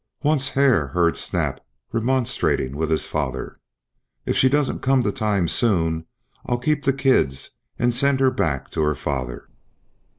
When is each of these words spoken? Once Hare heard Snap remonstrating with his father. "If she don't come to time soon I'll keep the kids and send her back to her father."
Once 0.23 0.47
Hare 0.55 0.87
heard 0.87 1.15
Snap 1.15 1.61
remonstrating 1.91 2.75
with 2.75 2.89
his 2.89 3.05
father. 3.05 3.59
"If 4.25 4.35
she 4.35 4.49
don't 4.49 4.81
come 4.81 5.03
to 5.03 5.11
time 5.11 5.47
soon 5.47 6.07
I'll 6.43 6.57
keep 6.57 6.85
the 6.85 6.91
kids 6.91 7.57
and 7.77 7.93
send 7.93 8.19
her 8.19 8.31
back 8.31 8.71
to 8.71 8.81
her 8.81 8.95
father." 8.95 9.47